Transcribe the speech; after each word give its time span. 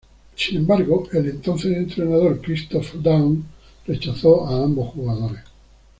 Sin 0.35 0.57
embargo, 0.57 1.07
el 1.13 1.29
entonces 1.29 1.77
entrenador 1.77 2.41
Christoph 2.41 2.95
Daum 3.03 3.43
rechazó 3.85 4.47
a 4.47 4.63
ambos 4.63 4.89
jugadores. 4.95 5.41